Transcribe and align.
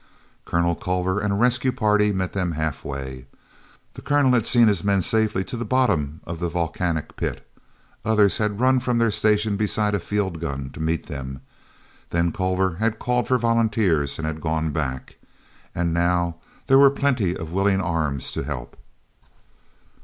Colonel 0.45 0.73
Culver 0.73 1.19
and 1.19 1.31
a 1.31 1.35
rescue 1.35 1.71
party 1.71 2.11
met 2.11 2.33
them 2.33 2.53
halfway. 2.53 3.27
The 3.93 4.01
Colonel 4.01 4.31
had 4.31 4.47
seen 4.47 4.67
his 4.67 4.83
men 4.83 5.03
safely 5.03 5.43
to 5.43 5.55
the 5.55 5.63
bottom 5.63 6.21
of 6.25 6.39
the 6.39 6.49
volcanic 6.49 7.15
pit. 7.17 7.47
Others 8.03 8.39
had 8.39 8.59
run 8.59 8.79
from 8.79 8.97
their 8.97 9.11
station 9.11 9.57
beside 9.57 9.93
a 9.93 9.99
field 9.99 10.39
gun 10.39 10.71
to 10.71 10.79
meet 10.79 11.05
them; 11.05 11.41
then 12.09 12.31
Culver 12.31 12.77
had 12.77 12.97
called 12.97 13.27
for 13.27 13.37
volunteers 13.37 14.17
and 14.17 14.25
had 14.25 14.41
gone 14.41 14.71
back. 14.71 15.17
And 15.75 15.93
now 15.93 16.37
there 16.65 16.79
were 16.79 16.89
plenty 16.89 17.37
of 17.37 17.51
willing 17.51 17.79
arms 17.79 18.31
to 18.31 18.41
help. 18.41 18.75